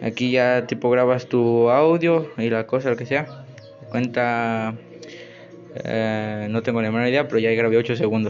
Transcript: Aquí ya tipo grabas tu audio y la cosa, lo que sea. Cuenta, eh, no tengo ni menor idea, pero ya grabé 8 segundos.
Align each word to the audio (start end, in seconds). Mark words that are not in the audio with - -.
Aquí 0.00 0.30
ya 0.32 0.66
tipo 0.66 0.90
grabas 0.90 1.28
tu 1.28 1.68
audio 1.70 2.26
y 2.38 2.48
la 2.50 2.66
cosa, 2.66 2.90
lo 2.90 2.96
que 2.96 3.06
sea. 3.06 3.26
Cuenta, 3.90 4.78
eh, 5.74 6.48
no 6.50 6.62
tengo 6.62 6.82
ni 6.82 6.88
menor 6.88 7.08
idea, 7.08 7.28
pero 7.28 7.38
ya 7.38 7.50
grabé 7.52 7.76
8 7.76 7.96
segundos. 7.96 8.28